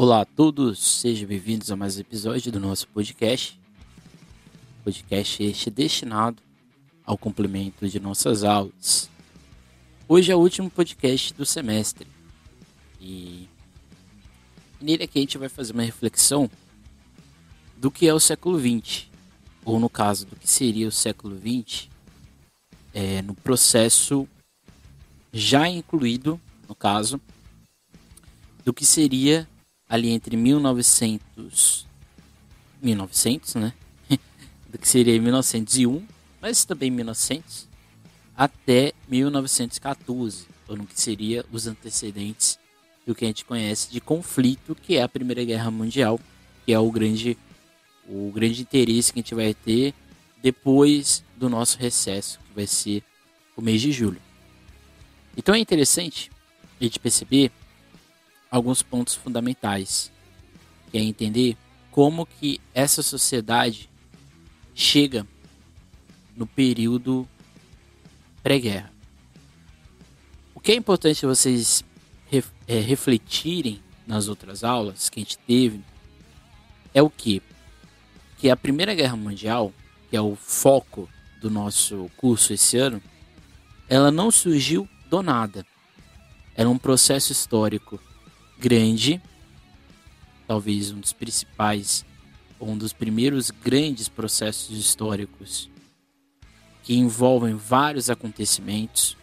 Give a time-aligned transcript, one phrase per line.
[0.00, 3.58] Olá a todos, sejam bem-vindos a mais um episódio do nosso podcast.
[4.84, 6.40] Podcast este destinado
[7.04, 9.10] ao complemento de nossas aulas.
[10.06, 12.06] Hoje é o último podcast do semestre
[13.00, 13.48] e
[14.80, 16.48] nele aqui a gente vai fazer uma reflexão
[17.76, 19.08] do que é o século XX,
[19.64, 21.88] ou no caso do que seria o século XX,
[22.94, 24.28] é, no processo
[25.32, 27.20] já incluído, no caso,
[28.64, 29.44] do que seria
[29.88, 31.86] ali entre 1900
[32.80, 33.72] 1900, né?
[34.70, 36.06] do que seria 1901,
[36.40, 37.68] mas também 1900
[38.36, 42.58] até 1914, ou no que seria os antecedentes
[43.04, 46.20] do que a gente conhece de conflito, que é a Primeira Guerra Mundial,
[46.64, 47.36] que é o grande
[48.10, 49.92] o grande interesse que a gente vai ter
[50.40, 53.02] depois do nosso recesso, que vai ser
[53.54, 54.20] o mês de julho.
[55.36, 56.30] Então é interessante
[56.80, 57.50] a gente perceber
[58.50, 60.10] alguns pontos fundamentais,
[60.90, 61.56] que é entender
[61.90, 63.90] como que essa sociedade
[64.74, 65.26] chega
[66.36, 67.28] no período
[68.42, 68.92] pré-guerra.
[70.54, 71.84] O que é importante vocês
[72.66, 75.82] é, refletirem nas outras aulas que a gente teve
[76.94, 77.42] é o que?
[78.38, 79.72] Que a Primeira Guerra Mundial,
[80.08, 81.08] que é o foco
[81.40, 83.02] do nosso curso esse ano,
[83.88, 85.66] ela não surgiu do nada.
[86.54, 88.00] Era um processo histórico
[88.58, 89.20] grande,
[90.46, 92.04] talvez um dos principais,
[92.60, 95.70] um dos primeiros grandes processos históricos
[96.82, 99.16] que envolvem vários acontecimentos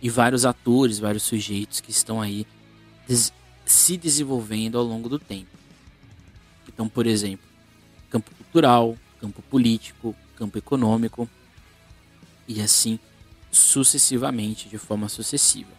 [0.00, 2.46] e vários atores, vários sujeitos que estão aí
[3.06, 3.32] des
[3.64, 5.50] se desenvolvendo ao longo do tempo.
[6.66, 7.46] Então, por exemplo,
[8.08, 11.28] campo cultural, campo político, campo econômico
[12.46, 12.98] e assim
[13.50, 15.70] sucessivamente, de forma sucessiva.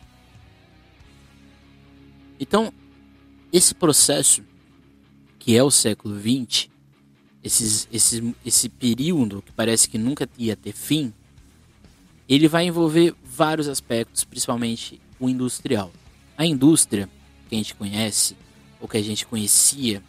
[2.39, 2.73] Então,
[3.51, 4.43] esse processo,
[5.37, 6.69] que é o século XX,
[7.43, 11.13] esses, esse, esse período que parece que nunca ia ter fim,
[12.27, 15.91] ele vai envolver vários aspectos, principalmente o industrial.
[16.37, 17.09] A indústria
[17.49, 18.37] que a gente conhece,
[18.79, 20.03] ou que a gente conhecia,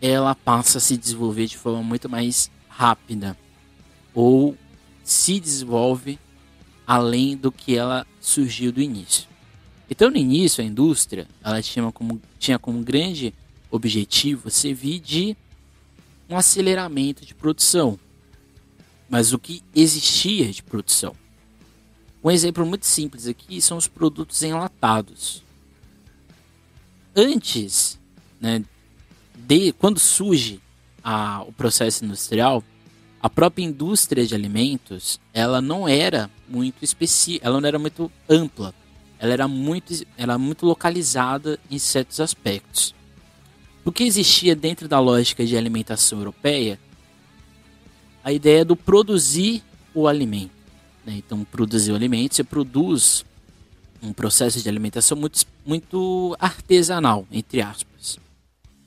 [0.00, 3.36] ela passa a se desenvolver de forma muito mais rápida,
[4.14, 4.56] ou
[5.04, 6.18] se desenvolve
[6.86, 9.31] além do que ela surgiu do início.
[9.92, 13.34] Então, no início, a indústria ela tinha como, tinha como grande
[13.70, 15.36] objetivo servir de
[16.30, 18.00] um aceleramento de produção.
[19.06, 21.14] Mas o que existia de produção?
[22.24, 25.42] Um exemplo muito simples aqui são os produtos enlatados.
[27.14, 28.00] Antes,
[28.40, 28.64] né,
[29.46, 30.58] de quando surge
[31.04, 32.64] a, o processo industrial,
[33.20, 38.74] a própria indústria de alimentos ela não era muito específica, ela não era muito ampla
[39.22, 42.92] ela era muito, era muito localizada em certos aspectos.
[43.84, 46.76] O que existia dentro da lógica de alimentação europeia?
[48.24, 49.62] A ideia do produzir
[49.94, 50.50] o alimento.
[51.06, 51.14] Né?
[51.18, 53.24] Então, produzir o alimento, você produz
[54.02, 58.18] um processo de alimentação muito, muito artesanal, entre aspas.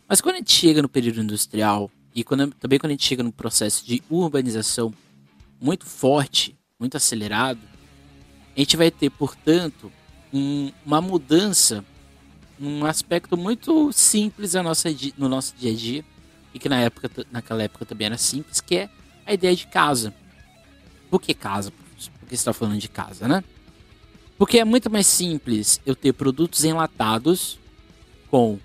[0.06, 3.24] Mas quando a gente chega no período industrial e quando, também quando a gente chega
[3.24, 4.94] no processo de urbanização
[5.62, 7.62] muito forte, muito acelerado,
[8.54, 9.90] a gente vai ter, portanto,
[10.36, 11.84] um, uma mudança
[12.60, 14.88] num aspecto muito simples no nosso,
[15.18, 16.06] no nosso dia a dia
[16.54, 18.90] e que na época, naquela época também era simples, que é
[19.26, 20.14] a ideia de casa.
[21.10, 21.72] Por que casa?
[21.72, 23.44] Por que está falando de casa, né?
[24.38, 27.58] Porque é muito mais simples eu ter produtos enlatados
[28.30, 28.60] com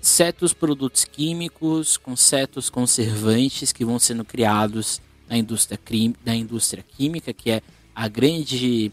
[0.00, 5.78] certos produtos químicos, com certos conservantes que vão sendo criados na indústria,
[6.24, 7.62] na indústria química, que é
[7.94, 8.92] a grande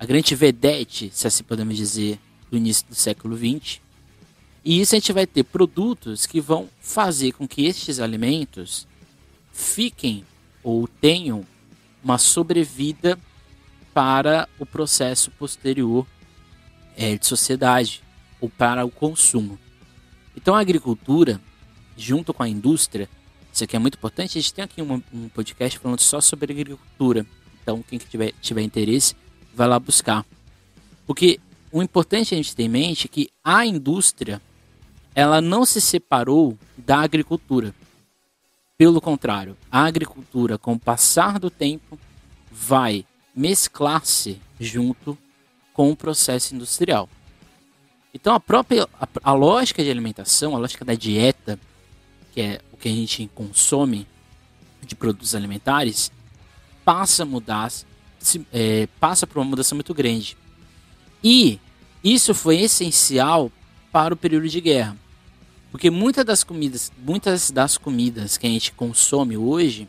[0.00, 2.18] a grande vedete, se assim podemos dizer,
[2.50, 3.80] do início do século XX.
[4.64, 8.88] E isso a gente vai ter produtos que vão fazer com que estes alimentos
[9.52, 10.24] fiquem
[10.62, 11.44] ou tenham
[12.02, 13.18] uma sobrevida
[13.92, 16.06] para o processo posterior
[16.96, 18.02] é, de sociedade
[18.40, 19.58] ou para o consumo.
[20.34, 21.38] Então a agricultura,
[21.94, 23.06] junto com a indústria,
[23.52, 24.38] isso aqui é muito importante.
[24.38, 27.26] A gente tem aqui um, podcast falando só sobre agricultura.
[27.62, 29.14] Então quem tiver, tiver interesse,
[29.54, 30.24] vai lá buscar.
[31.06, 31.40] Porque
[31.72, 34.40] o importante a gente ter em mente é que a indústria
[35.14, 37.74] ela não se separou da agricultura.
[38.78, 41.98] Pelo contrário, a agricultura, com o passar do tempo,
[42.50, 43.04] vai
[43.34, 45.16] mesclar-se junto
[45.72, 47.08] com o processo industrial.
[48.12, 51.58] Então a própria a, a, lógica de alimentação, a lógica da dieta,
[52.32, 54.06] que é o que a gente consome
[54.82, 56.10] de produtos alimentares,
[56.84, 57.70] passa a mudar
[58.20, 60.36] se, é, passa por uma mudança muito grande.
[61.24, 61.58] E
[62.04, 63.50] isso foi essencial
[63.90, 64.96] para o período de guerra.
[65.70, 69.88] Porque muitas das comidas, muitas das comidas que a gente consome hoje,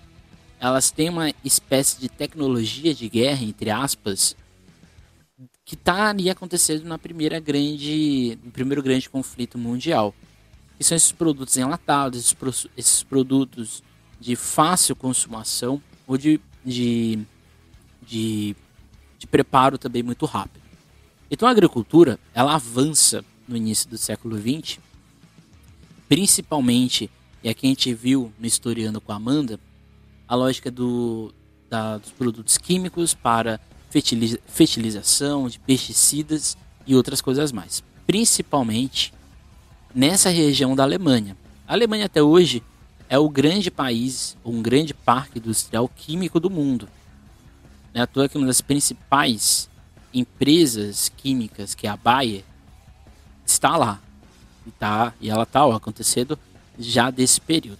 [0.60, 4.36] elas têm uma espécie de tecnologia de guerra, entre aspas,
[5.66, 10.13] que estaria acontecendo na primeira grande, no primeiro grande conflito mundial.
[10.78, 13.83] Que são esses produtos enlatados, esses, esses produtos
[14.19, 17.19] de fácil consumação ou de, de,
[18.01, 18.56] de,
[19.18, 20.62] de preparo também muito rápido.
[21.30, 24.80] Então a agricultura ela avança no início do século XX,
[26.07, 27.09] principalmente,
[27.44, 29.59] e aqui a gente viu no Historiando com a Amanda,
[30.27, 31.33] a lógica do,
[31.69, 33.59] da, dos produtos químicos para
[34.47, 36.57] fertilização, de pesticidas
[36.88, 37.83] e outras coisas mais.
[38.07, 39.13] Principalmente
[39.94, 41.36] nessa região da Alemanha.
[41.68, 42.63] A Alemanha até hoje
[43.09, 46.88] é o grande país, um grande parque industrial químico do mundo.
[47.94, 49.70] Não é à toa que uma das principais
[50.14, 52.44] empresas químicas, que é a Bayer,
[53.46, 54.00] está lá.
[54.66, 56.38] E, tá, e ela está acontecendo
[56.78, 57.80] já desse período.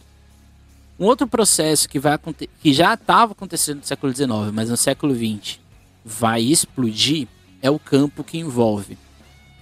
[1.00, 2.18] Um outro processo que, vai,
[2.62, 5.60] que já estava acontecendo no século XIX, mas no século XX
[6.04, 7.28] vai explodir
[7.62, 8.98] é o campo que envolve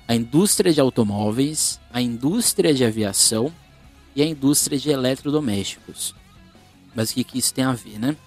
[0.07, 3.53] a indústria de automóveis, a indústria de aviação
[4.15, 6.15] e a indústria de eletrodomésticos.
[6.95, 8.17] Mas o que, que isso tem a ver, né?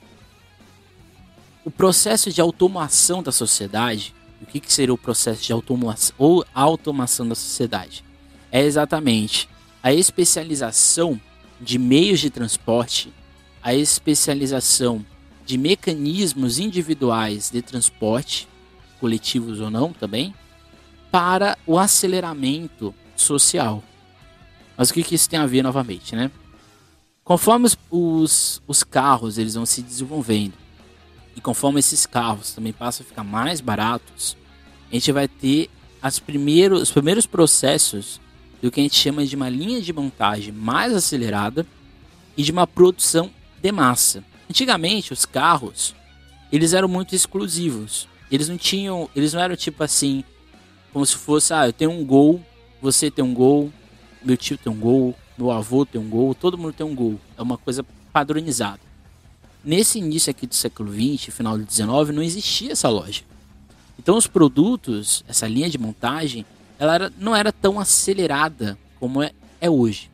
[1.65, 6.45] O processo de automação da sociedade, o que, que seria o processo de automação ou
[6.53, 8.05] automação da sociedade?
[8.51, 9.49] É exatamente
[9.81, 11.21] a especialização
[11.61, 13.13] de meios de transporte,
[13.63, 15.07] a especialização
[15.47, 18.49] de mecanismos individuais de transporte,
[18.99, 20.35] coletivos ou não também,
[21.13, 23.85] para o aceleramento social.
[24.77, 26.29] Mas o que, que isso tem a ver novamente, né?
[27.23, 30.62] Conforme os, os, os carros eles vão se desenvolvendo
[31.37, 34.37] e conforme esses carros também passam a ficar mais baratos,
[34.91, 35.71] a gente vai ter
[36.01, 38.21] as primeiros, os primeiros processos
[38.61, 41.67] do que a gente chama de uma linha de montagem mais acelerada
[42.37, 43.31] e de uma produção
[43.61, 44.25] de massa.
[44.49, 45.95] Antigamente, os carros,
[46.51, 48.09] eles eram muito exclusivos.
[48.31, 50.25] Eles não tinham, eles não eram tipo assim,
[50.93, 52.41] como se fosse, ah, eu tenho um gol,
[52.81, 53.73] você tem um gol,
[54.23, 57.19] meu tio tem um gol, meu avô tem um gol, todo mundo tem um gol.
[57.37, 58.81] É uma coisa padronizada.
[59.65, 63.29] Nesse início aqui do século XX, final do XIX, não existia essa lógica.
[63.99, 66.45] Então os produtos, essa linha de montagem,
[66.79, 70.11] ela era, não era tão acelerada como é, é hoje.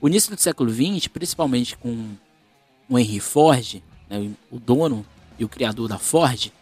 [0.00, 2.10] O início do século XX, principalmente com
[2.88, 5.06] o Henry Ford, né, o dono
[5.38, 6.52] e o criador da Ford,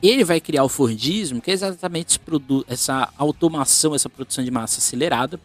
[0.00, 2.20] ele vai criar o Fordismo, que é exatamente
[2.68, 5.40] essa automação, essa produção de massa acelerada,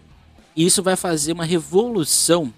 [0.55, 2.53] e isso vai fazer uma revolução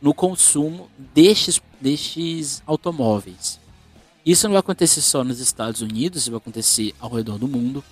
[0.00, 3.60] no consumo destes, destes automóveis.
[4.24, 7.84] Isso não vai acontecer só nos Estados Unidos, isso vai acontecer ao redor do mundo,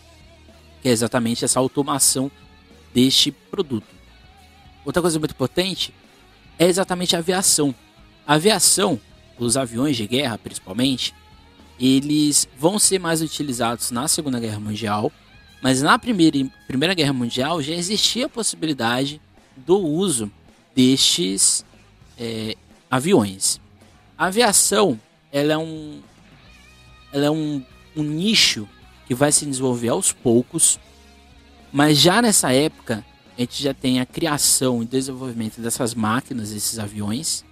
[0.81, 2.31] que é exatamente essa automação
[2.95, 3.87] deste produto.
[4.83, 5.93] Outra coisa muito potente
[6.59, 7.75] é exatamente a aviação.
[8.27, 8.99] A aviação,
[9.39, 11.15] os aviões de guerra principalmente,
[11.79, 15.13] eles vão ser mais utilizados na Segunda Guerra Mundial,
[15.63, 19.21] mas na Primeira, primeira Guerra Mundial já existia a possibilidade
[19.55, 20.33] do uso
[20.75, 21.63] destes
[22.19, 22.57] é,
[22.91, 23.61] aviões.
[24.23, 25.01] A aviação
[25.33, 26.01] ela é um,
[27.13, 27.61] ela é um,
[27.97, 28.69] um nicho
[29.05, 30.79] que vai se desenvolver aos poucos,
[31.73, 33.05] mas já nessa época
[33.37, 37.45] a gente já tem a criação e desenvolvimento dessas máquinas, desses aviões,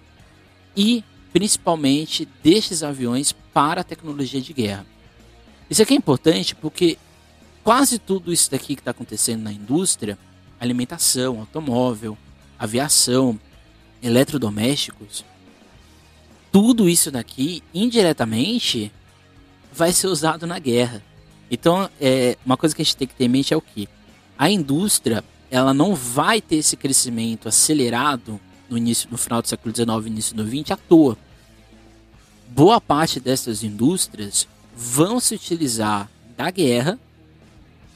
[0.73, 4.85] e principalmente destes aviões para a tecnologia de guerra.
[5.69, 6.97] Isso aqui é importante porque
[7.65, 10.17] quase tudo isso daqui que está acontecendo na indústria,
[10.57, 12.17] alimentação, automóvel,
[12.57, 13.37] aviação,
[14.01, 15.25] eletrodomésticos,
[16.51, 18.91] tudo isso daqui indiretamente
[19.71, 21.01] vai ser usado na guerra.
[21.49, 23.87] Então, é, uma coisa que a gente tem que ter em mente é o que
[24.37, 28.39] a indústria ela não vai ter esse crescimento acelerado
[28.69, 31.17] no início, no final do século XIX, início do XX, à toa.
[32.47, 36.97] Boa parte dessas indústrias vão se utilizar da guerra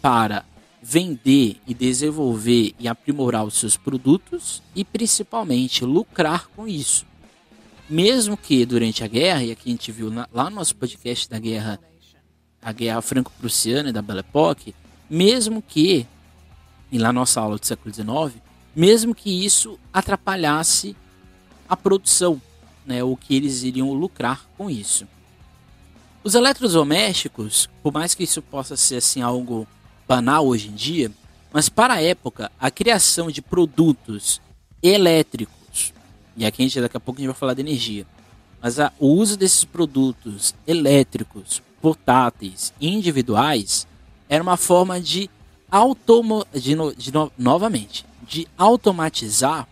[0.01, 0.45] para
[0.81, 7.05] vender e desenvolver e aprimorar os seus produtos e principalmente lucrar com isso.
[7.89, 11.38] Mesmo que durante a guerra, e aqui a gente viu lá no nosso podcast da
[11.38, 11.80] guerra,
[12.62, 14.74] a guerra franco-prussiana e da Belle Époque,
[15.08, 16.08] mesmo que,
[16.92, 18.42] e lá na nossa aula do século XIX,
[18.75, 20.96] mesmo que isso atrapalhasse
[21.70, 22.42] a produção,
[22.86, 25.08] né, o que eles iriam lucrar com isso.
[26.24, 29.68] Os eletrodomésticos, por mais que isso possa ser assim algo
[30.08, 31.12] banal hoje em dia,
[31.54, 34.42] mas para a época, a criação de produtos
[34.82, 35.56] elétricos,
[36.36, 38.06] e aqui a gente daqui a pouco a gente vai falar de energia,
[38.62, 43.88] mas a, o uso desses produtos elétricos, portáteis, individuais,
[44.27, 45.30] era uma forma de
[45.70, 49.68] automo de, no, de no, novamente de automatizar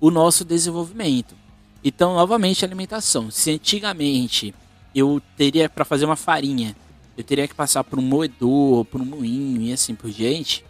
[0.00, 1.34] o nosso desenvolvimento.
[1.82, 3.30] Então, novamente, alimentação.
[3.30, 4.54] Se antigamente
[4.94, 6.74] eu teria para fazer uma farinha,
[7.16, 10.64] eu teria que passar por um moedor, por um moinho e assim por diante.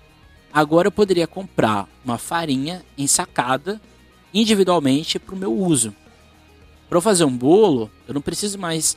[0.52, 3.80] Agora eu poderia comprar uma farinha ensacada
[4.34, 5.94] individualmente para o meu uso.
[6.88, 8.96] Para eu fazer um bolo, eu não preciso mais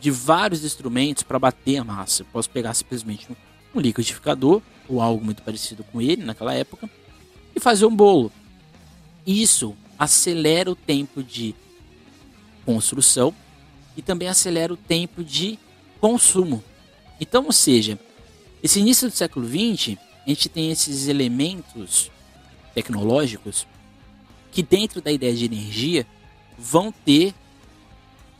[0.00, 2.22] de vários instrumentos para bater a massa.
[2.22, 3.28] Eu posso pegar simplesmente
[3.74, 6.88] um liquidificador ou algo muito parecido com ele naquela época
[7.54, 8.32] e fazer um bolo.
[9.26, 11.54] Isso acelera o tempo de
[12.64, 13.34] construção
[13.96, 15.58] e também acelera o tempo de
[16.00, 16.64] consumo.
[17.20, 17.98] Então, ou seja,
[18.62, 22.10] esse início do século XX, a gente tem esses elementos
[22.74, 23.66] tecnológicos
[24.50, 26.06] que dentro da ideia de energia
[26.58, 27.34] vão ter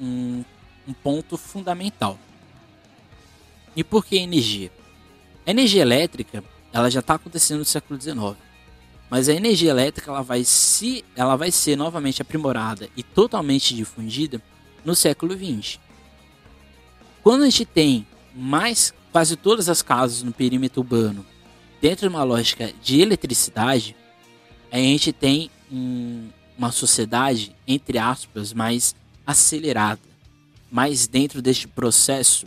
[0.00, 0.44] um,
[0.86, 2.18] um ponto fundamental.
[3.76, 4.70] E por que energia?
[5.46, 8.36] A energia elétrica ela já está acontecendo no século XIX,
[9.08, 14.40] mas a energia elétrica ela vai, se, ela vai ser novamente aprimorada e totalmente difundida
[14.84, 15.78] no século XX.
[17.22, 21.26] Quando a gente tem mais quase todas as casas no perímetro urbano
[21.80, 23.96] dentro de uma lógica de eletricidade,
[24.70, 28.94] a gente tem um, uma sociedade, entre aspas, mais
[29.26, 30.00] acelerada,
[30.70, 32.46] mais dentro deste processo,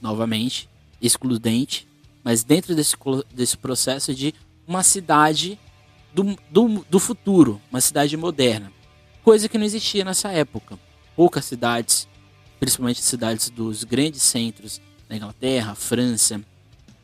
[0.00, 0.68] novamente,
[1.00, 1.86] excludente,
[2.22, 2.96] mas dentro desse,
[3.34, 4.34] desse processo de
[4.66, 5.58] uma cidade
[6.14, 8.72] do, do, do futuro, uma cidade moderna,
[9.22, 10.78] coisa que não existia nessa época.
[11.16, 12.08] Poucas cidades,
[12.58, 16.40] principalmente cidades dos grandes centros da Inglaterra, França,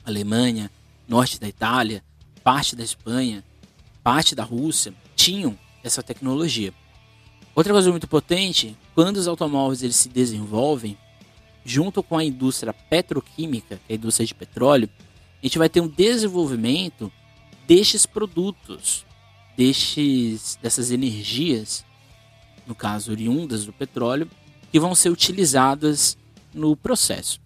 [0.04, 0.70] Alemanha,
[1.06, 2.02] norte da Itália,
[2.42, 3.44] parte da Espanha,
[4.02, 6.72] parte da Rússia, tinham essa tecnologia.
[7.54, 10.96] Outra coisa muito potente, quando os automóveis eles se desenvolvem,
[11.62, 14.88] junto com a indústria petroquímica, é a indústria de petróleo,
[15.42, 17.12] a gente vai ter um desenvolvimento
[17.66, 19.04] destes produtos,
[19.58, 21.84] destes, dessas energias,
[22.66, 24.30] no caso oriundas do petróleo,
[24.72, 26.16] que vão ser utilizadas
[26.54, 27.38] no processo.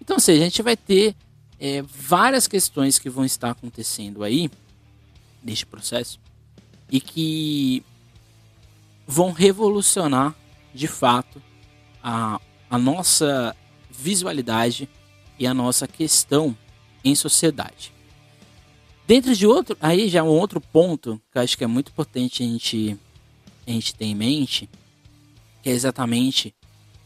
[0.00, 1.14] Então, ou seja, a gente vai ter
[1.60, 4.50] é, várias questões que vão estar acontecendo aí
[5.42, 6.23] neste processo
[6.90, 7.82] e que
[9.06, 10.34] vão revolucionar
[10.72, 11.42] de fato
[12.02, 13.56] a, a nossa
[13.90, 14.88] visualidade
[15.38, 16.56] e a nossa questão
[17.04, 17.92] em sociedade.
[19.06, 22.42] Dentro de outro, aí já um outro ponto que eu acho que é muito importante
[22.42, 22.98] a gente,
[23.66, 24.68] a gente ter em mente,
[25.62, 26.54] que é exatamente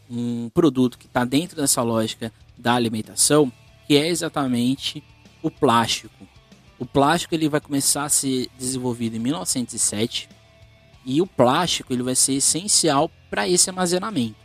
[0.09, 3.53] um produto que está dentro dessa lógica da alimentação,
[3.87, 5.03] que é exatamente
[5.43, 6.28] o plástico.
[6.79, 10.29] O plástico ele vai começar a ser desenvolvido em 1907
[11.05, 14.37] e o plástico ele vai ser essencial para esse armazenamento,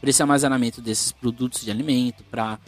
[0.00, 2.58] para esse armazenamento desses produtos de alimento, para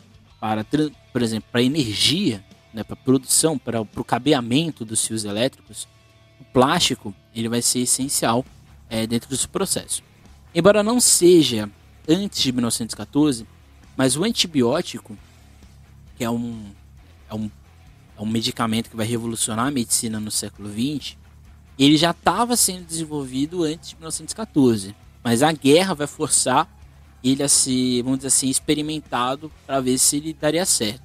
[0.40, 0.64] para
[1.12, 5.88] por exemplo para energia, né, para produção, para o cabeamento dos fios elétricos.
[6.40, 8.44] O plástico ele vai ser essencial
[8.88, 10.02] é, dentro desse processo.
[10.54, 11.68] Embora não seja
[12.08, 13.46] antes de 1914,
[13.96, 15.18] mas o antibiótico
[16.16, 16.64] que é um,
[17.30, 17.50] é um,
[18.18, 21.16] é um medicamento que vai revolucionar a medicina no século XX,
[21.78, 24.94] ele já estava sendo desenvolvido antes de 1914.
[25.22, 26.68] Mas a guerra vai forçar
[27.22, 31.02] ele a ser, vamos dizer assim, experimentado para ver se ele daria certo.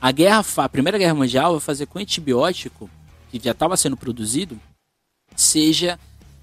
[0.00, 2.88] A guerra, a Primeira Guerra Mundial vai fazer com o antibiótico,
[3.30, 4.60] que já estava sendo produzido,
[5.34, 5.98] seja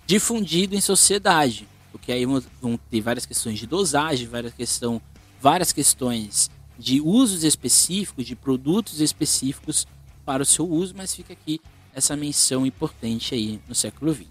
[0.06, 1.68] difundido em sociedade.
[1.92, 5.02] Porque aí vão ter várias questões de dosagem, várias, questão,
[5.40, 9.88] várias questões de usos específicos, de produtos específicos
[10.26, 11.62] para o seu uso, mas fica aqui
[11.94, 14.28] essa menção importante aí no século XX.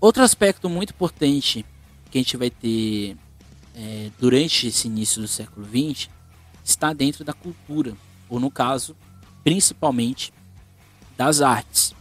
[0.00, 1.64] Outro aspecto muito importante
[2.10, 3.16] que a gente vai ter
[3.74, 6.08] é, durante esse início do século XX
[6.64, 7.96] está dentro da cultura,
[8.28, 8.96] ou no caso,
[9.44, 10.32] principalmente
[11.16, 11.94] das artes.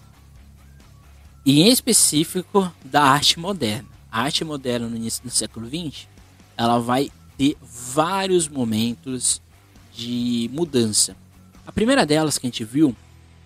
[1.46, 3.90] E em específico da arte moderna.
[4.12, 6.08] A arte moderna no início do século XX,
[6.58, 7.10] ela vai
[7.42, 9.42] ter vários momentos
[9.92, 11.16] de mudança.
[11.66, 12.96] A primeira delas que a gente viu,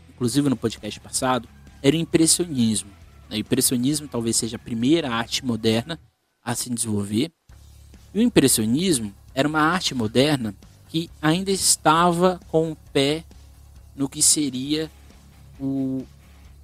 [0.10, 1.48] inclusive no podcast passado,
[1.82, 2.90] era o impressionismo.
[3.32, 5.98] O impressionismo talvez seja a primeira arte moderna
[6.44, 7.32] a se desenvolver.
[8.14, 10.54] E o impressionismo era uma arte moderna
[10.90, 13.24] que ainda estava com o pé
[13.96, 14.92] no que seria
[15.58, 16.06] o,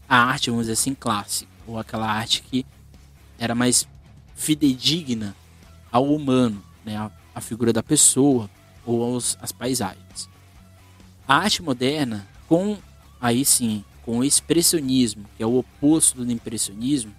[0.07, 2.65] a arte, vamos dizer assim, clássica, ou aquela arte que
[3.39, 3.88] era mais
[4.35, 5.33] fidedigna
[5.89, 6.97] ao humano, né,
[7.33, 8.50] a figura da pessoa
[8.85, 10.29] ou aos, as paisagens.
[11.27, 12.77] A arte moderna, com
[13.19, 17.13] aí sim, com o expressionismo, que é o oposto do impressionismo,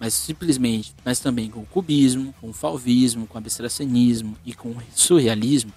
[0.00, 4.70] mas simplesmente, mas também com o cubismo, com o fauvismo, com o abstracionismo e com
[4.70, 5.72] o surrealismo,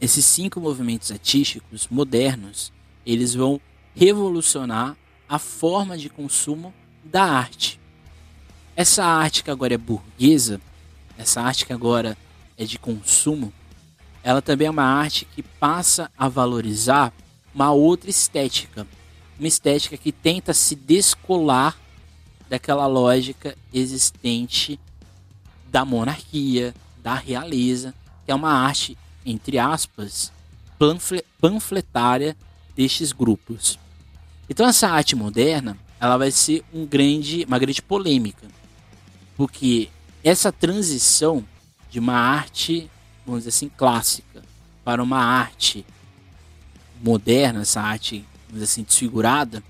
[0.00, 2.72] esses cinco movimentos artísticos modernos,
[3.04, 3.60] eles vão
[3.94, 4.96] revolucionar
[5.28, 6.72] a forma de consumo
[7.02, 7.80] da arte.
[8.74, 10.60] Essa arte que agora é burguesa,
[11.16, 12.16] essa arte que agora
[12.56, 13.52] é de consumo,
[14.22, 17.12] ela também é uma arte que passa a valorizar
[17.54, 18.86] uma outra estética,
[19.38, 21.78] uma estética que tenta se descolar
[22.48, 24.80] daquela lógica existente
[25.70, 27.94] da monarquia, da realeza,
[28.24, 30.32] que é uma arte, entre aspas,
[31.40, 32.36] panfletária
[32.74, 33.78] destes grupos.
[34.48, 38.46] Então essa arte moderna, ela vai ser um grande, uma grande polêmica,
[39.36, 39.88] porque
[40.22, 41.44] essa transição
[41.96, 42.90] de uma arte,
[43.24, 44.42] vamos dizer assim, clássica
[44.84, 45.82] para uma arte
[47.02, 49.64] moderna, essa arte, vamos dizer assim, desfigurada,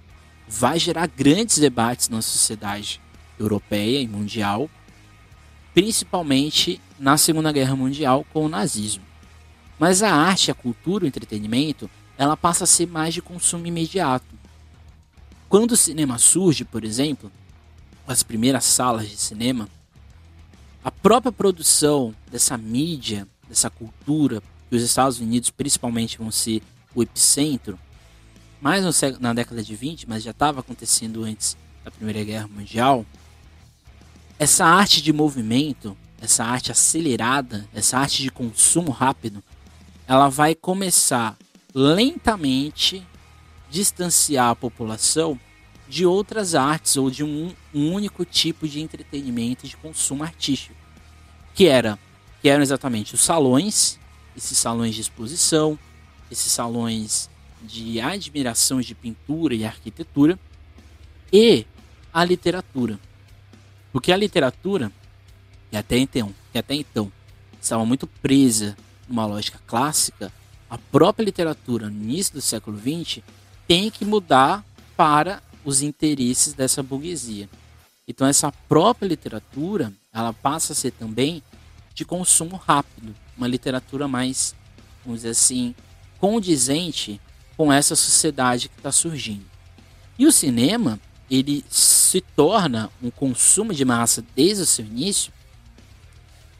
[0.48, 3.00] vai gerar grandes debates na sociedade
[3.38, 4.68] europeia e mundial,
[5.72, 9.04] principalmente na Segunda Guerra Mundial com o nazismo.
[9.78, 14.34] Mas a arte, a cultura, o entretenimento, ela passa a ser mais de consumo imediato.
[15.48, 17.30] Quando o cinema surge, por exemplo,
[18.04, 19.68] as primeiras salas de cinema,
[20.86, 24.40] a própria produção dessa mídia, dessa cultura,
[24.70, 26.62] que os Estados Unidos principalmente vão ser
[26.94, 27.76] o epicentro,
[28.60, 28.84] mais
[29.18, 33.04] na década de 20, mas já estava acontecendo antes da Primeira Guerra Mundial,
[34.38, 39.42] essa arte de movimento, essa arte acelerada, essa arte de consumo rápido,
[40.06, 41.36] ela vai começar
[41.74, 43.04] lentamente
[43.68, 45.36] distanciar a população
[45.88, 50.74] de outras artes ou de um, um único tipo de entretenimento e de consumo artístico,
[51.54, 51.98] que era
[52.42, 53.98] que eram exatamente os salões,
[54.36, 55.78] esses salões de exposição,
[56.30, 57.30] esses salões
[57.62, 60.38] de admiração de pintura e arquitetura
[61.32, 61.66] e
[62.12, 62.98] a literatura.
[63.92, 64.92] Porque a literatura,
[65.70, 67.10] que até então, que até então
[67.60, 68.76] estava muito presa
[69.08, 70.32] numa lógica clássica,
[70.68, 73.22] a própria literatura no início do século XX
[73.66, 74.64] tem que mudar
[74.96, 77.48] para os interesses dessa burguesia.
[78.06, 81.42] Então essa própria literatura, ela passa a ser também
[81.92, 84.54] de consumo rápido, uma literatura mais,
[85.04, 85.74] vamos dizer assim,
[86.20, 87.20] condizente
[87.56, 89.44] com essa sociedade que está surgindo.
[90.16, 95.32] E o cinema, ele se torna um consumo de massa desde o seu início,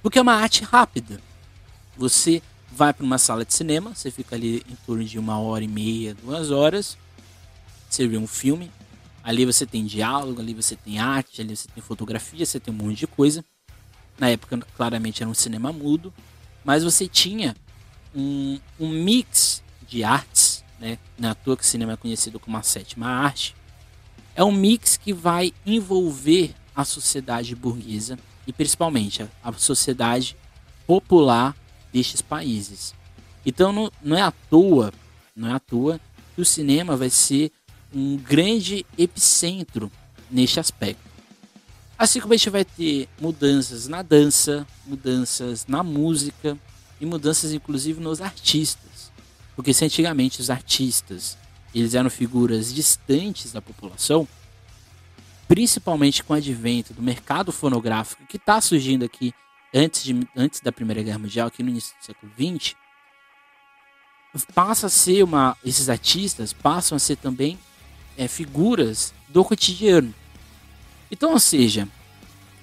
[0.02, 1.20] porque é uma arte rápida.
[1.96, 5.62] Você vai para uma sala de cinema, você fica ali em torno de uma hora
[5.62, 6.98] e meia, duas horas,
[7.88, 8.70] você vê um filme,
[9.26, 12.76] ali você tem diálogo, ali você tem arte, ali você tem fotografia, você tem um
[12.76, 13.44] monte de coisa.
[14.16, 16.14] Na época, claramente, era um cinema mudo,
[16.64, 17.56] mas você tinha
[18.14, 20.96] um, um mix de artes, né?
[21.18, 23.56] Na toa que o cinema é conhecido como a sétima arte.
[24.36, 30.36] É um mix que vai envolver a sociedade burguesa e principalmente a, a sociedade
[30.86, 31.56] popular
[31.92, 32.94] destes países.
[33.44, 34.92] Então não, não é à toa,
[35.34, 36.00] não é à toa
[36.36, 37.50] que o cinema vai ser
[37.96, 39.90] um grande epicentro
[40.30, 41.00] neste aspecto.
[41.98, 46.59] Assim como a gente vai ter mudanças na dança, mudanças na música
[47.00, 49.11] e mudanças inclusive nos artistas.
[49.54, 51.38] Porque se antigamente os artistas
[51.74, 54.28] eles eram figuras distantes da população,
[55.48, 59.32] principalmente com o advento do mercado fonográfico que está surgindo aqui
[59.74, 62.74] antes, de, antes da Primeira Guerra Mundial, aqui no início do século XX,
[64.54, 65.56] passa a ser uma.
[65.64, 67.59] Esses artistas passam a ser também
[68.16, 70.14] é, figuras do cotidiano.
[71.11, 71.88] Então, ou seja,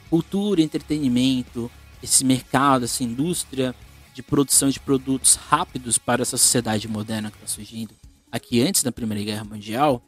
[0.10, 3.74] cultura, entretenimento, esse mercado, essa indústria
[4.14, 7.96] de produção de produtos rápidos para essa sociedade moderna que está surgindo
[8.32, 10.04] aqui antes da Primeira Guerra Mundial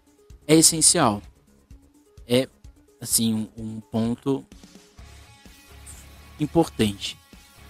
[0.48, 1.22] é essencial.
[2.28, 2.50] É
[3.00, 4.44] assim um, um ponto
[6.40, 7.18] importante.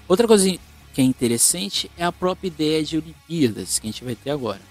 [0.07, 0.49] Outra coisa
[0.93, 4.61] que é interessante é a própria ideia de Olimpíadas que a gente vai ter agora.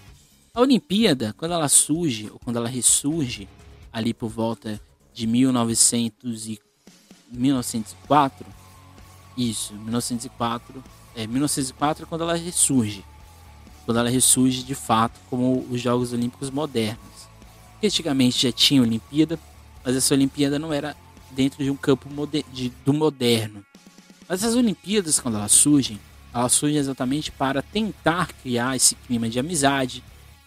[0.57, 3.49] A Olimpíada, quando ela surge ou quando ela ressurge
[3.93, 4.81] ali por volta
[5.13, 6.61] de 1900 e
[7.33, 8.47] 1904,
[9.37, 10.85] isso, 1904,
[11.17, 13.05] é 1904 é quando ela ressurge,
[13.85, 17.29] quando ela ressurge de fato como os Jogos Olímpicos modernos.
[17.83, 19.37] Antigamente já tinha Olimpíada,
[19.85, 20.97] mas essa Olimpíada não era
[21.33, 22.09] dentro de um campo
[22.53, 23.67] de, do moderno,
[24.29, 25.99] mas as Olimpíadas, quando elas surgem,
[26.33, 30.01] elas surgem exatamente para tentar criar esse clima de amizade,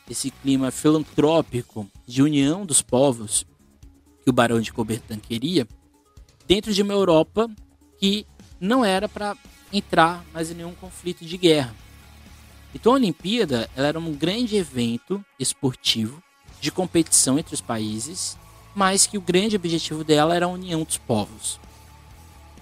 [0.10, 3.46] esse clima filantrópico de união dos povos
[4.24, 5.68] que o Barão de Coubertin queria,
[6.48, 7.50] dentro de uma Europa
[8.00, 8.26] que
[8.60, 9.36] não era para
[9.72, 11.76] entrar mais em nenhum conflito de guerra.
[12.74, 16.22] Então a Olimpíada era um grande evento esportivo
[16.60, 18.38] de competição entre os países,
[18.76, 21.60] mas que o grande objetivo dela era a união dos povos.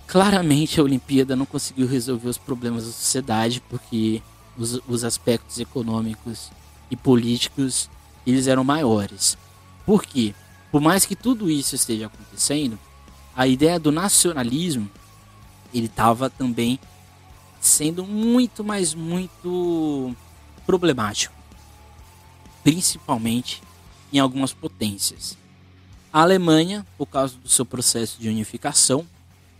[0.08, 4.22] Claramente a Olimpíada não conseguiu resolver os problemas da sociedade, porque
[4.58, 6.52] os, os aspectos econômicos
[6.90, 7.90] e políticos
[8.26, 9.38] eles eram maiores.
[9.86, 10.34] Por quê?
[10.72, 12.78] Por mais que tudo isso esteja acontecendo,
[13.36, 14.90] a ideia do nacionalismo
[15.74, 16.80] ele estava também
[17.60, 20.16] sendo muito, mas muito
[20.66, 21.34] problemático,
[22.64, 23.62] principalmente
[24.12, 25.38] em algumas potências.
[26.12, 29.06] A Alemanha, por causa do seu processo de unificação,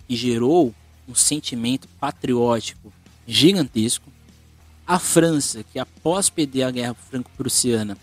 [0.08, 0.74] que gerou
[1.08, 2.94] um sentimento patriótico
[3.28, 4.12] gigantesco.
[4.88, 7.98] A França, que após perder a Guerra Franco-Prussiana,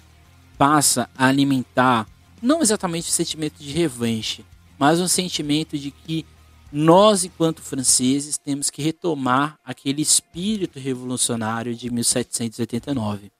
[0.58, 2.06] passa a alimentar
[2.42, 4.44] não exatamente o sentimento de revanche,
[4.76, 6.26] mas um sentimento de que
[6.72, 13.30] nós, enquanto franceses, temos que retomar aquele espírito revolucionário de 1789.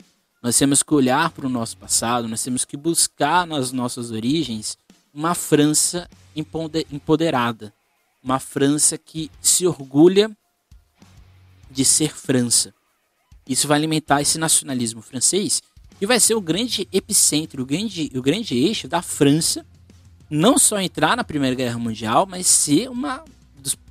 [0.43, 4.79] Nós temos que olhar para o nosso passado, nós temos que buscar nas nossas origens
[5.13, 6.09] uma França
[6.91, 7.73] empoderada,
[8.23, 10.31] uma França que se orgulha
[11.71, 12.75] de ser França.
[13.49, 15.63] Isso vai alimentar esse nacionalismo francês,
[15.99, 19.65] que vai ser o grande epicentro, o grande, o grande eixo da França
[20.35, 23.23] não só entrar na Primeira Guerra Mundial, mas ser uma,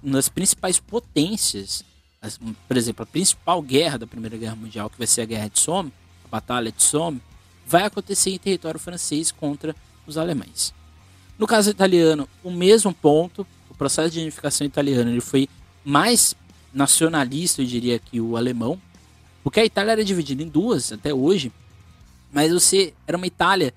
[0.02, 1.84] uma das principais potências.
[2.20, 5.50] As, por exemplo, a principal guerra da Primeira Guerra Mundial, que vai ser a Guerra
[5.50, 5.94] de Somme,
[6.26, 7.22] a Batalha de Somme,
[7.64, 9.76] vai acontecer em território francês contra
[10.08, 10.74] os alemães.
[11.38, 15.48] No caso italiano, o mesmo ponto, o processo de unificação italiano ele foi
[15.86, 16.36] mais
[16.74, 18.82] nacionalista, eu diria, que o alemão,
[19.44, 21.52] porque a Itália era dividida em duas até hoje,
[22.32, 23.74] mas você era uma Itália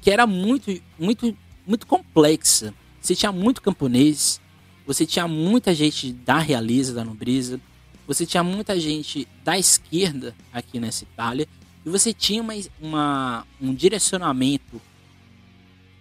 [0.00, 2.74] que era muito, muito muito complexa.
[3.00, 4.40] Você tinha muito camponês,
[4.86, 7.60] você tinha muita gente da realeza, da nobreza,
[8.06, 11.48] você tinha muita gente da esquerda aqui nessa Itália,
[11.84, 14.80] e você tinha uma, uma um direcionamento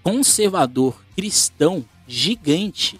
[0.01, 2.99] conservador cristão gigante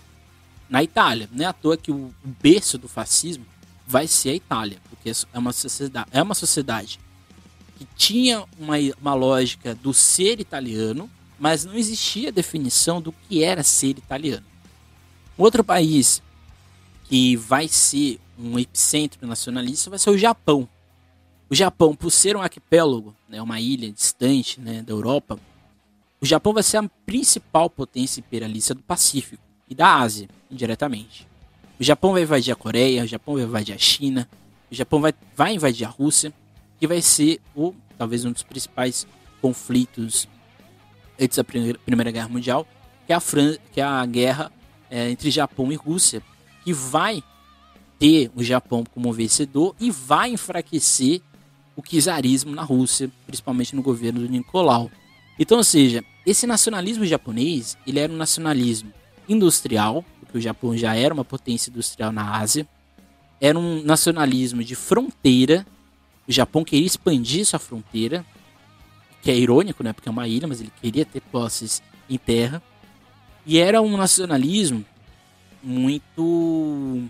[0.70, 1.30] na Itália.
[1.32, 3.46] Não é à toa que o berço do fascismo
[3.88, 7.00] vai ser a Itália, porque é uma sociedade, é uma sociedade
[7.78, 13.64] que tinha uma, uma lógica do ser italiano, mas não existia definição do que era
[13.64, 14.46] ser italiano.
[15.38, 16.24] Outro país
[17.06, 20.70] que vai ser um epicentro nacionalista vai ser o Japão.
[21.50, 25.38] O Japão, por ser um arquipélago, né, uma ilha distante né, da Europa,
[26.22, 31.28] o Japão vai ser a principal potência imperialista do Pacífico e da Ásia, indiretamente.
[31.78, 34.30] O Japão vai invadir a Coreia, o Japão vai invadir a China,
[34.74, 36.34] o Japão vai, vai invadir a Rússia,
[36.80, 39.06] que vai ser o, talvez um dos principais
[39.40, 40.28] conflitos
[41.22, 42.68] antes da Primeira Guerra Mundial,
[43.06, 44.52] que é a, Fran que é a guerra
[44.90, 46.24] é, entre Japão e Rússia,
[46.64, 47.24] que vai
[48.00, 51.22] ter o Japão como vencedor e vai enfraquecer
[51.76, 54.90] o czarismo na Rússia, principalmente no governo do Nicolau.
[55.38, 58.92] Então, ou seja, esse nacionalismo japonês, ele era um nacionalismo
[59.30, 62.68] industrial, porque o Japão já era uma potência industrial na Ásia,
[63.40, 65.66] era um nacionalismo de fronteira,
[66.28, 68.26] o Japão queria expandir sua fronteira,
[69.22, 69.94] que é irônico, né?
[69.94, 72.62] Porque é uma ilha, mas ele queria ter posses em terra.
[73.46, 74.86] E era um nacionalismo
[75.62, 77.04] muito.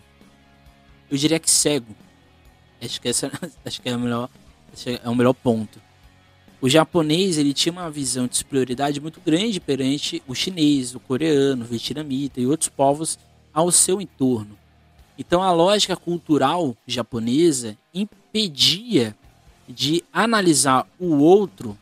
[1.09, 1.95] Eu diria que cego.
[2.81, 3.31] Acho que, essa,
[3.65, 4.29] acho que é, o melhor,
[5.03, 5.79] é o melhor ponto.
[6.59, 11.65] O japonês ele tinha uma visão de superioridade muito grande perante o chinês, o coreano,
[11.65, 13.19] o vietnamita e outros povos
[13.53, 14.57] ao seu entorno.
[15.17, 19.15] Então a lógica cultural japonesa impedia
[19.67, 21.77] de analisar o outro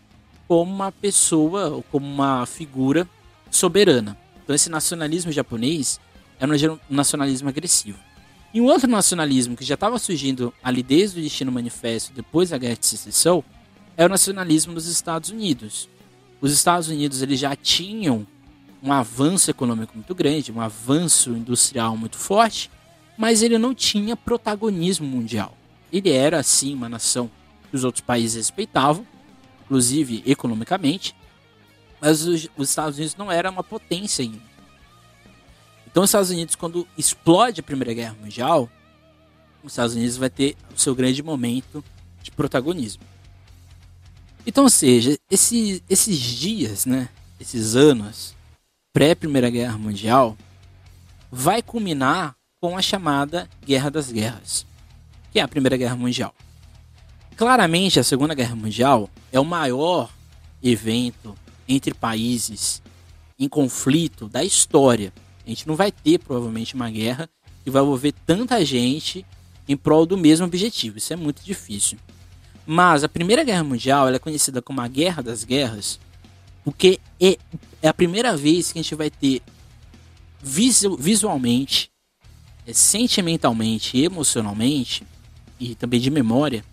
[0.47, 3.07] como uma pessoa ou como uma figura
[3.49, 4.17] soberana.
[4.43, 5.99] Então esse nacionalismo japonês
[6.39, 7.97] era um nacionalismo agressivo.
[8.53, 12.57] E um outro nacionalismo que já estava surgindo ali desde o Destino Manifesto, depois da
[12.57, 13.43] Guerra de Secessão,
[13.95, 15.87] é o nacionalismo dos Estados Unidos.
[16.41, 18.27] Os Estados Unidos eles já tinham
[18.83, 22.69] um avanço econômico muito grande, um avanço industrial muito forte,
[23.21, 25.55] mas ele não tinha protagonismo mundial.
[25.93, 27.29] Ele era, sim, uma nação
[27.69, 29.05] que os outros países respeitavam,
[29.63, 31.15] inclusive economicamente,
[32.01, 34.41] mas os, os Estados Unidos não era uma potência ainda.
[35.85, 38.67] Então, os Estados Unidos, quando explode a Primeira Guerra Mundial,
[39.63, 41.83] os Estados Unidos vai ter o seu grande momento
[42.23, 43.03] de protagonismo.
[44.47, 47.07] Então, ou seja, esse, esses dias, né,
[47.39, 48.33] esses anos
[48.91, 50.35] pré-Primeira Guerra Mundial,
[51.31, 54.67] vai culminar com a chamada Guerra das Guerras,
[55.31, 56.33] que é a Primeira Guerra Mundial.
[57.35, 60.11] Claramente, a Segunda Guerra Mundial é o maior
[60.61, 61.35] evento
[61.67, 62.79] entre países
[63.39, 65.11] em conflito da história.
[65.43, 67.27] A gente não vai ter provavelmente uma guerra
[67.63, 69.25] que vai envolver tanta gente
[69.67, 70.99] em prol do mesmo objetivo.
[70.99, 71.97] Isso é muito difícil.
[72.63, 75.99] Mas a Primeira Guerra Mundial é conhecida como a Guerra das Guerras
[76.63, 77.37] porque é,
[77.81, 79.41] é a primeira vez que a gente vai ter
[80.43, 81.90] visualmente,
[82.67, 85.03] sentimentalmente, emocionalmente
[85.59, 86.63] e também de memória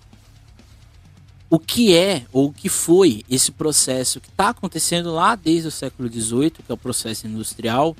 [1.50, 5.70] o que é ou o que foi esse processo que está acontecendo lá desde o
[5.70, 7.96] século XVIII, que é o processo industrial,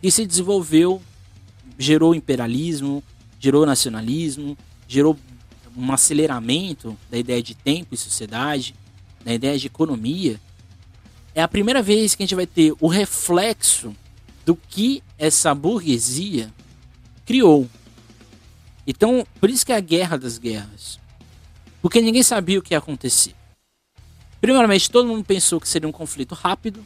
[0.00, 1.02] que se desenvolveu,
[1.76, 3.02] gerou imperialismo,
[3.40, 5.18] gerou nacionalismo, gerou
[5.76, 8.74] um aceleramento da ideia de tempo e sociedade,
[9.24, 10.40] da ideia de economia.
[11.34, 13.94] É a primeira vez que a gente vai ter o reflexo
[14.44, 16.52] do que essa burguesia
[17.24, 17.68] criou.
[18.86, 20.98] Então, por isso que é a guerra das guerras.
[21.80, 23.34] Porque ninguém sabia o que ia acontecer.
[24.40, 26.84] Primeiramente, todo mundo pensou que seria um conflito rápido,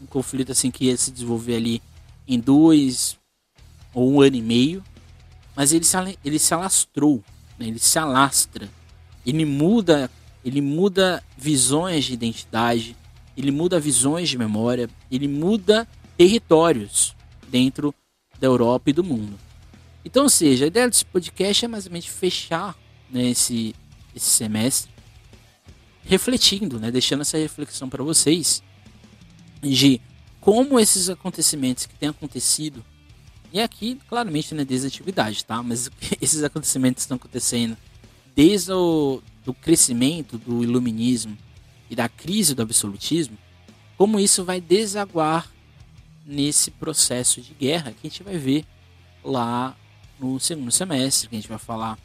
[0.00, 1.82] um conflito assim que ia se desenvolver ali
[2.26, 3.18] em dois
[3.92, 4.84] ou um ano e meio,
[5.54, 7.22] mas ele se, ele se alastrou,
[7.58, 7.66] né?
[7.66, 8.68] ele se alastra,
[9.24, 10.10] ele muda,
[10.44, 12.96] ele muda visões de identidade,
[13.36, 17.14] ele muda visões de memória, ele muda territórios
[17.48, 17.94] dentro
[18.38, 19.38] da Europa e do mundo.
[20.04, 22.76] Então, ou seja, a ideia desse podcast é mais ou menos fechar
[23.10, 23.74] né, esse,
[24.14, 24.92] esse semestre
[26.04, 28.62] refletindo, né, deixando essa reflexão para vocês
[29.62, 30.00] de
[30.40, 32.84] como esses acontecimentos que têm acontecido
[33.50, 35.62] e aqui claramente né, desde a atividade, tá?
[35.62, 37.76] Mas esses acontecimentos estão acontecendo
[38.34, 41.36] desde o do crescimento do iluminismo
[41.88, 43.36] e da crise do absolutismo,
[43.96, 45.50] como isso vai desaguar
[46.26, 48.64] nesse processo de guerra que a gente vai ver
[49.22, 49.76] lá
[50.18, 51.98] no segundo semestre, que a gente vai falar.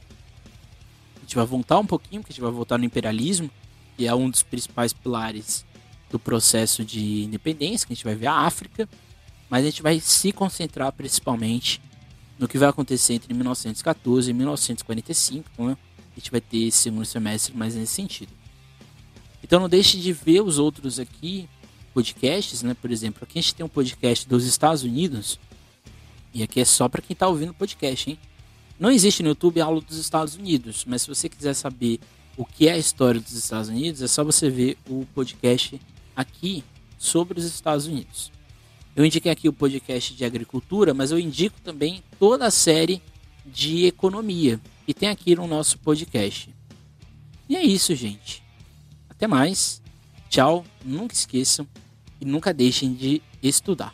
[1.17, 3.49] A gente vai voltar um pouquinho, que a gente vai voltar no imperialismo,
[3.95, 5.65] que é um dos principais pilares
[6.09, 8.89] do processo de independência, que a gente vai ver a África,
[9.49, 11.81] mas a gente vai se concentrar principalmente
[12.37, 15.77] no que vai acontecer entre 1914 e 1945, né?
[16.15, 18.31] a gente vai ter esse segundo semestre mais nesse sentido.
[19.43, 21.49] Então não deixe de ver os outros aqui
[21.99, 22.73] podcasts, né?
[22.73, 25.37] Por exemplo, aqui a gente tem um podcast dos Estados Unidos
[26.33, 28.17] e aqui é só para quem está ouvindo o podcast, hein?
[28.79, 31.99] Não existe no YouTube aula dos Estados Unidos, mas se você quiser saber
[32.37, 35.79] o que é a história dos Estados Unidos, é só você ver o podcast
[36.15, 36.63] aqui
[36.97, 38.31] sobre os Estados Unidos.
[38.95, 43.01] Eu indiquei aqui o podcast de agricultura, mas eu indico também toda a série
[43.45, 46.55] de economia que tem aqui no nosso podcast.
[47.49, 48.41] E é isso, gente.
[49.09, 49.81] Até mais.
[50.29, 50.63] Tchau.
[50.85, 51.67] Nunca esqueçam
[52.19, 53.93] e nunca deixem de estudar.